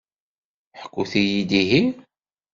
[0.81, 1.81] Ḥkut-iyi-d ihi.